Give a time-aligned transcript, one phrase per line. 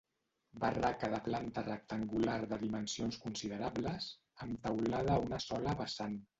[0.61, 4.11] Barraca de planta rectangular de dimensions considerables,
[4.47, 6.23] amb teulada a una sola vessant.